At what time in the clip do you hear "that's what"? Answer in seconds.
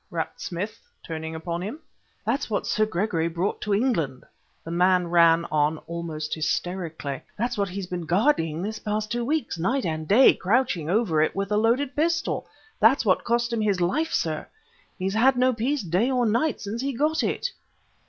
2.25-2.65, 7.37-7.69, 12.79-13.23